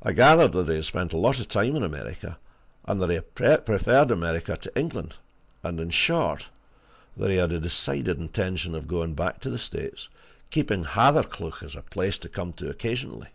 [0.00, 2.38] I gathered that he had spent a lot of time in America,
[2.86, 5.14] that he preferred America to England,
[5.64, 6.46] and, in short,
[7.16, 10.08] that he had a decided intention of going back to the States,
[10.50, 13.30] keeping Hathercleugh as a place to come to occasionally.